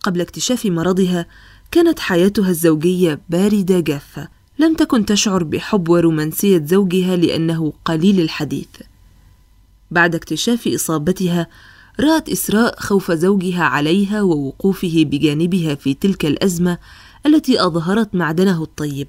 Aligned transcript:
قبل 0.00 0.20
اكتشاف 0.20 0.66
مرضها 0.66 1.26
كانت 1.70 1.98
حياتها 1.98 2.50
الزوجية 2.50 3.20
باردة 3.28 3.80
جافة. 3.80 4.28
لم 4.62 4.74
تكن 4.74 5.04
تشعر 5.04 5.44
بحب 5.44 5.88
ورومانسية 5.88 6.62
زوجها 6.66 7.16
لأنه 7.16 7.72
قليل 7.84 8.20
الحديث. 8.20 8.68
بعد 9.90 10.14
اكتشاف 10.14 10.68
إصابتها 10.68 11.46
رأت 12.00 12.28
إسراء 12.28 12.80
خوف 12.80 13.12
زوجها 13.12 13.62
عليها 13.62 14.22
ووقوفه 14.22 15.04
بجانبها 15.06 15.74
في 15.74 15.94
تلك 15.94 16.26
الأزمة 16.26 16.78
التي 17.26 17.64
أظهرت 17.66 18.14
معدنه 18.14 18.62
الطيب. 18.62 19.08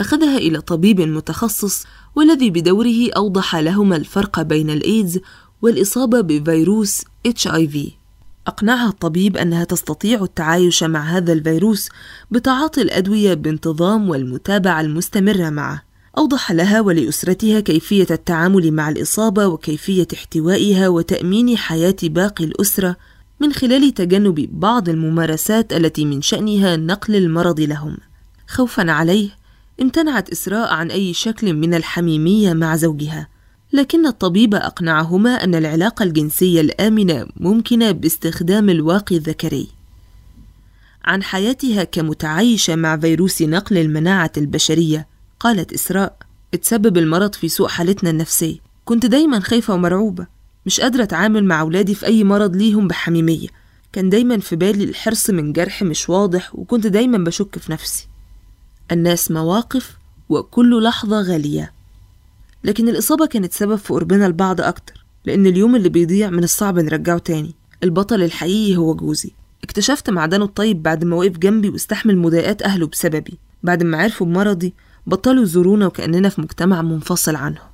أخذها 0.00 0.38
إلى 0.38 0.60
طبيب 0.60 1.00
متخصص 1.00 1.86
والذي 2.16 2.50
بدوره 2.50 3.10
أوضح 3.16 3.56
لهما 3.56 3.96
الفرق 3.96 4.42
بين 4.42 4.70
الإيدز 4.70 5.20
والإصابة 5.62 6.20
بفيروس 6.20 7.02
HIV 7.28 7.78
أقنعها 8.48 8.88
الطبيب 8.88 9.36
أنها 9.36 9.64
تستطيع 9.64 10.22
التعايش 10.22 10.82
مع 10.82 11.00
هذا 11.00 11.32
الفيروس 11.32 11.88
بتعاطي 12.30 12.82
الأدوية 12.82 13.34
بانتظام 13.34 14.10
والمتابعة 14.10 14.80
المستمرة 14.80 15.50
معه 15.50 15.82
أوضح 16.18 16.52
لها 16.52 16.80
ولأسرتها 16.80 17.60
كيفية 17.60 18.06
التعامل 18.10 18.72
مع 18.72 18.88
الإصابة 18.88 19.46
وكيفية 19.46 20.06
احتوائها 20.14 20.88
وتأمين 20.88 21.56
حياة 21.56 21.96
باقي 22.02 22.44
الأسرة 22.44 22.96
من 23.40 23.52
خلال 23.52 23.94
تجنب 23.94 24.48
بعض 24.52 24.88
الممارسات 24.88 25.72
التي 25.72 26.04
من 26.04 26.22
شأنها 26.22 26.76
نقل 26.76 27.16
المرض 27.16 27.60
لهم. 27.60 27.96
خوفا 28.48 28.92
عليه، 28.92 29.28
امتنعت 29.82 30.30
إسراء 30.30 30.74
عن 30.74 30.90
أي 30.90 31.12
شكل 31.14 31.54
من 31.54 31.74
الحميمية 31.74 32.52
مع 32.52 32.76
زوجها، 32.76 33.28
لكن 33.72 34.06
الطبيب 34.06 34.54
أقنعهما 34.54 35.30
أن 35.30 35.54
العلاقة 35.54 36.02
الجنسية 36.02 36.60
الآمنة 36.60 37.26
ممكنة 37.36 37.90
باستخدام 37.90 38.70
الواقي 38.70 39.16
الذكري. 39.16 39.68
عن 41.04 41.22
حياتها 41.22 41.84
كمتعايشة 41.84 42.76
مع 42.76 42.96
فيروس 42.96 43.42
نقل 43.42 43.78
المناعة 43.78 44.32
البشرية، 44.36 45.06
قالت 45.40 45.72
إسراء: 45.72 46.16
اتسبب 46.54 46.98
المرض 46.98 47.34
في 47.34 47.48
سوء 47.48 47.68
حالتنا 47.68 48.10
النفسية، 48.10 48.56
كنت 48.84 49.06
دايما 49.06 49.40
خايفة 49.40 49.74
ومرعوبة، 49.74 50.26
مش 50.66 50.80
قادرة 50.80 51.02
أتعامل 51.02 51.44
مع 51.44 51.60
أولادي 51.60 51.94
في 51.94 52.06
أي 52.06 52.24
مرض 52.24 52.56
ليهم 52.56 52.88
بحميمية، 52.88 53.48
كان 53.92 54.10
دايما 54.10 54.38
في 54.38 54.56
بالي 54.56 54.84
الحرص 54.84 55.30
من 55.30 55.52
جرح 55.52 55.82
مش 55.82 56.08
واضح 56.08 56.54
وكنت 56.54 56.86
دايما 56.86 57.18
بشك 57.18 57.58
في 57.58 57.72
نفسي. 57.72 58.06
الناس 58.92 59.30
مواقف 59.30 59.96
وكل 60.28 60.82
لحظة 60.82 61.20
غالية. 61.20 61.77
لكن 62.68 62.88
الإصابة 62.88 63.26
كانت 63.26 63.52
سبب 63.52 63.76
في 63.76 63.92
قربنا 63.92 64.28
لبعض 64.28 64.60
أكتر 64.60 65.04
لأن 65.24 65.46
اليوم 65.46 65.76
اللي 65.76 65.88
بيضيع 65.88 66.30
من 66.30 66.44
الصعب 66.44 66.78
نرجعه 66.78 67.18
تاني. 67.18 67.54
البطل 67.82 68.22
الحقيقي 68.22 68.76
هو 68.76 68.94
جوزي. 68.94 69.30
اكتشفت 69.64 70.10
معدنه 70.10 70.44
الطيب 70.44 70.82
بعد 70.82 71.04
ما 71.04 71.16
وقف 71.16 71.38
جنبي 71.38 71.68
واستحمل 71.68 72.18
مضايقات 72.18 72.62
أهله 72.62 72.86
بسببي. 72.86 73.38
بعد 73.62 73.82
ما 73.82 73.98
عرفوا 73.98 74.26
بمرضي 74.26 74.74
بطلوا 75.06 75.42
يزورونا 75.42 75.86
وكأننا 75.86 76.28
في 76.28 76.40
مجتمع 76.40 76.82
منفصل 76.82 77.36
عنهم. 77.36 77.68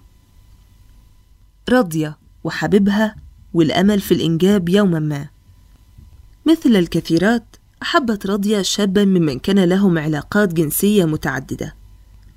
راضية 1.71 2.19
وحبيبها 2.45 3.17
والأمل 3.55 4.01
في 4.01 4.15
الإنجاب 4.15 4.69
يوما 4.69 4.99
ما. 4.99 5.29
مثل 6.47 6.77
الكثيرات 6.77 7.45
أحبت 7.83 8.27
راضية 8.27 8.63
شابا 8.63 9.05
ممن 9.05 9.39
كان 9.39 9.65
لهم 9.65 9.99
علاقات 9.99 10.55
جنسية 10.55 11.05
متعددة. 11.05 11.75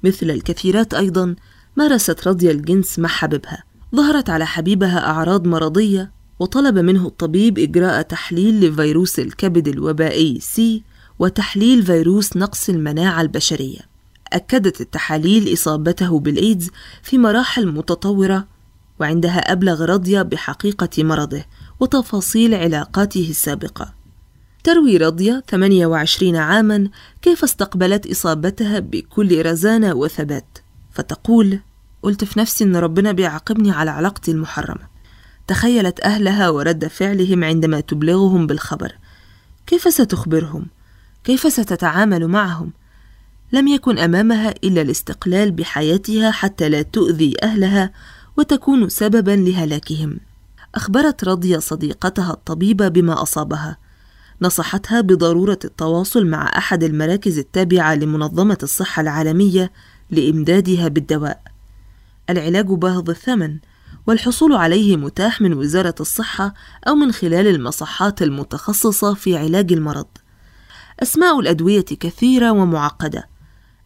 مثل 0.04 0.32
الكثيرات 0.32 0.94
أيضا 0.94 1.36
مارست 1.78 2.28
راضية 2.28 2.52
الجنس 2.52 3.00
مع 3.00 3.10
حبيبها. 3.10 3.64
ظهرت 3.96 4.30
على 4.30 4.46
حبيبها 4.46 5.08
أعراض 5.08 5.48
مرضية 5.48 6.12
وطلب 6.40 6.78
منه 6.78 7.08
الطبيب 7.08 7.60
إجراء 7.60 8.02
تحليل 8.02 8.70
لفيروس 8.70 9.20
الكبد 9.20 9.68
الوبائي 9.68 10.40
سي 10.40 10.84
وتحليل 11.20 11.86
فيروس 11.86 12.38
نقص 12.38 12.70
المناعة 12.70 13.22
البشرية. 13.22 13.80
أكدت 14.34 14.82
التحاليل 14.82 15.54
إصابته 15.54 16.20
بالإيدز 16.20 16.70
في 17.04 17.18
مراحل 17.18 17.68
متطورة 17.68 18.48
وعندها 19.00 19.40
أبلغ 19.52 19.86
راضية 19.86 20.22
بحقيقة 20.22 21.04
مرضه 21.04 21.44
وتفاصيل 21.80 22.56
علاقاته 22.56 23.28
السابقة. 23.30 23.94
تروي 24.64 24.98
راضية 24.98 25.44
28 25.50 26.36
عاما 26.36 26.90
كيف 27.22 27.44
استقبلت 27.44 28.12
إصابتها 28.12 28.80
بكل 28.80 29.46
رزانة 29.46 29.94
وثبات 29.94 30.58
فتقول 30.92 31.60
قلت 32.02 32.24
في 32.24 32.40
نفسي 32.40 32.64
إن 32.64 32.76
ربنا 32.76 33.12
بيعاقبني 33.12 33.72
على 33.72 33.92
علاقتي 33.92 34.32
المحرمة. 34.32 34.88
تخيلت 35.48 36.00
أهلها 36.00 36.50
ورد 36.50 36.88
فعلهم 36.88 37.44
عندما 37.44 37.80
تبلغهم 37.80 38.48
بالخبر. 38.48 38.92
كيف 39.68 39.94
ستخبرهم؟ 39.94 40.66
كيف 41.24 41.54
ستتعامل 41.54 42.28
معهم؟ 42.28 42.72
لم 43.52 43.68
يكن 43.68 43.98
أمامها 43.98 44.54
إلا 44.64 44.82
الاستقلال 44.82 45.52
بحياتها 45.52 46.32
حتى 46.32 46.70
لا 46.70 46.82
تؤذي 46.82 47.34
أهلها 47.44 47.92
وتكون 48.38 48.90
سببا 48.90 49.32
لهلاكهم. 49.32 50.20
أخبرت 50.76 51.24
راضية 51.24 51.58
صديقتها 51.58 52.32
الطبيبة 52.32 52.88
بما 52.88 53.22
أصابها. 53.22 53.78
نصحتها 54.42 55.02
بضرورة 55.02 55.60
التواصل 55.66 56.26
مع 56.26 56.58
أحد 56.58 56.84
المراكز 56.84 57.38
التابعة 57.38 57.96
لمنظمة 57.96 58.58
الصحة 58.64 59.02
العالمية 59.02 59.72
لإمدادها 60.12 60.88
بالدواء. 60.88 61.42
العلاج 62.30 62.66
باهظ 62.66 63.10
الثمن 63.10 63.58
والحصول 64.08 64.54
عليه 64.54 64.98
متاح 64.98 65.42
من 65.42 65.54
وزارة 65.54 65.96
الصحة 66.00 66.54
أو 66.88 66.96
من 66.96 67.12
خلال 67.12 67.48
المصحات 67.48 68.22
المتخصصة 68.22 69.14
في 69.14 69.38
علاج 69.38 69.74
المرض. 69.74 70.08
أسماء 71.00 71.40
الأدوية 71.40 71.86
كثيرة 71.86 72.52
ومعقدة. 72.52 73.30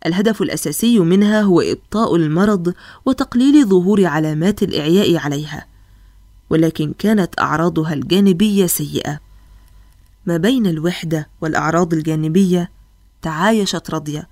الهدف 0.05 0.41
الأساسي 0.41 0.99
منها 0.99 1.41
هو 1.41 1.61
إبطاء 1.61 2.15
المرض 2.15 2.73
وتقليل 3.05 3.65
ظهور 3.65 4.05
علامات 4.05 4.63
الإعياء 4.63 5.17
عليها. 5.17 5.65
ولكن 6.49 6.93
كانت 6.99 7.39
أعراضها 7.39 7.93
الجانبية 7.93 8.65
سيئة 8.65 9.19
ما 10.25 10.37
بين 10.37 10.67
الوحدة 10.67 11.29
والأعراض 11.41 11.93
الجانبية 11.93 12.71
تعايشت 13.21 13.91
رضية 13.91 14.29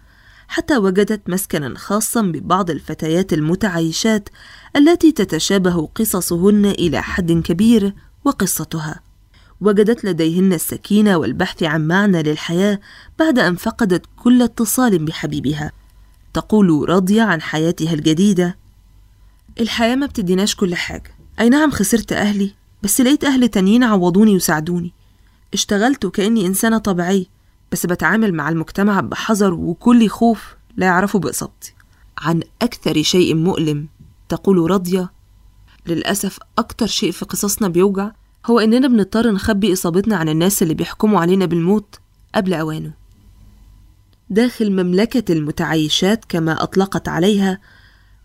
حتى 0.49 0.77
وجدت 0.77 1.29
مسكنا 1.29 1.77
خاصا 1.77 2.21
ببعض 2.21 2.69
الفتيات 2.69 3.33
المتعايشات 3.33 4.29
التي 4.75 5.11
تتشابه 5.11 5.89
قصصهن 5.95 6.65
إلى 6.65 7.01
حد 7.01 7.31
كبير 7.31 7.93
وقصتها. 8.25 8.99
وجدت 9.61 10.05
لديهن 10.05 10.53
السكينة 10.53 11.17
والبحث 11.17 11.63
عن 11.63 11.87
معنى 11.87 12.23
للحياة 12.23 12.79
بعد 13.19 13.39
أن 13.39 13.55
فقدت 13.55 14.05
كل 14.17 14.41
اتصال 14.41 15.05
بحبيبها. 15.05 15.71
تقول 16.33 16.89
راضية 16.89 17.21
عن 17.21 17.41
حياتها 17.41 17.93
الجديدة 17.93 18.57
الحياة 19.59 19.95
ما 19.95 20.05
بتديناش 20.05 20.55
كل 20.55 20.75
حاجة. 20.75 21.15
أي 21.39 21.49
نعم 21.49 21.71
خسرت 21.71 22.13
أهلي 22.13 22.53
بس 22.83 23.01
لقيت 23.01 23.23
أهل 23.23 23.47
تانيين 23.47 23.83
عوضوني 23.83 24.35
وساعدوني. 24.35 24.93
اشتغلت 25.53 26.05
وكأني 26.05 26.45
إنسانة 26.45 26.77
طبيعية. 26.77 27.38
بس 27.71 27.85
بتعامل 27.85 28.33
مع 28.33 28.49
المجتمع 28.49 28.99
بحذر 28.99 29.53
وكل 29.53 30.09
خوف 30.09 30.55
لا 30.77 30.85
يعرفوا 30.85 31.19
بإصابتي 31.19 31.73
عن 32.17 32.41
أكثر 32.61 33.01
شيء 33.01 33.35
مؤلم 33.35 33.87
تقول 34.29 34.71
راضية 34.71 35.11
للأسف 35.87 36.39
أكتر 36.57 36.87
شيء 36.87 37.11
في 37.11 37.25
قصصنا 37.25 37.67
بيوجع 37.67 38.11
هو 38.45 38.59
إننا 38.59 38.87
بنضطر 38.87 39.31
نخبي 39.31 39.73
إصابتنا 39.73 40.15
عن 40.15 40.29
الناس 40.29 40.63
اللي 40.63 40.73
بيحكموا 40.73 41.19
علينا 41.19 41.45
بالموت 41.45 41.99
قبل 42.35 42.53
أوانه. 42.53 42.93
داخل 44.29 44.71
مملكة 44.71 45.33
المتعايشات 45.33 46.25
كما 46.29 46.63
أطلقت 46.63 47.07
عليها 47.07 47.59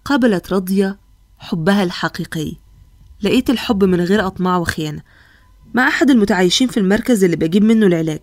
قابلت 0.05 0.53
راضية 0.53 0.99
حبها 1.39 1.83
الحقيقي. 1.83 2.53
لقيت 3.23 3.51
الحب 3.51 3.85
من 3.85 4.01
غير 4.01 4.27
أطماع 4.27 4.57
وخيانة. 4.57 5.03
مع 5.75 5.89
أحد 5.89 6.11
المتعايشين 6.11 6.69
في 6.69 6.81
المركز 6.81 7.25
اللي 7.25 7.37
بجيب 7.37 7.65
منه 7.65 7.87
العلاج. 7.87 8.21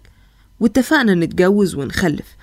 واتفقنا 0.61 1.13
نتجوز 1.13 1.75
ونخلف. 1.75 2.35